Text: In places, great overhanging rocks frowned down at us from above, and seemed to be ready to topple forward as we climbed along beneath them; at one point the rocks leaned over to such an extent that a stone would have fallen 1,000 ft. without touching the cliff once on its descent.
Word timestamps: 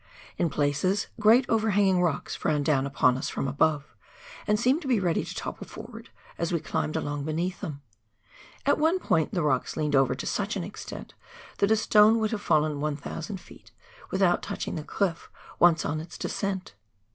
In 0.35 0.49
places, 0.49 1.05
great 1.19 1.45
overhanging 1.47 2.01
rocks 2.01 2.35
frowned 2.35 2.65
down 2.65 2.87
at 2.87 3.03
us 3.03 3.29
from 3.29 3.47
above, 3.47 3.93
and 4.47 4.59
seemed 4.59 4.81
to 4.81 4.87
be 4.87 4.99
ready 4.99 5.23
to 5.23 5.35
topple 5.35 5.67
forward 5.67 6.09
as 6.39 6.51
we 6.51 6.59
climbed 6.59 6.95
along 6.95 7.23
beneath 7.23 7.61
them; 7.61 7.83
at 8.65 8.79
one 8.79 8.97
point 8.97 9.31
the 9.31 9.43
rocks 9.43 9.77
leaned 9.77 9.95
over 9.95 10.15
to 10.15 10.25
such 10.25 10.55
an 10.55 10.63
extent 10.63 11.13
that 11.59 11.69
a 11.69 11.75
stone 11.77 12.17
would 12.17 12.31
have 12.31 12.41
fallen 12.41 12.81
1,000 12.81 13.37
ft. 13.37 13.69
without 14.09 14.41
touching 14.41 14.73
the 14.73 14.83
cliff 14.83 15.29
once 15.59 15.85
on 15.85 15.99
its 16.01 16.17
descent. 16.17 16.73